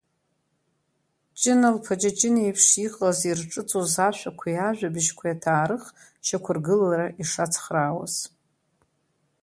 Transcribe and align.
Ҷына 1.39 1.69
лԥа 1.75 1.95
Ҷыҷын 2.01 2.35
еиԥш 2.43 2.65
иҟаз 2.85 3.19
ирҿыҵуаз 3.29 3.93
ашәақәеи 4.07 4.57
ажәабжьқәеи 4.67 5.33
аҭаарых 5.35 5.83
шьақәыргылара 6.25 7.07
ишацхраауаз. 7.21 8.15